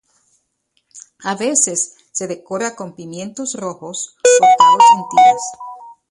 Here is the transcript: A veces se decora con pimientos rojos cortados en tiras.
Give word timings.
A 1.23 1.35
veces 1.35 1.93
se 2.11 2.25
decora 2.25 2.75
con 2.75 2.95
pimientos 2.95 3.53
rojos 3.53 4.17
cortados 4.39 4.83
en 4.97 5.03
tiras. 5.11 5.41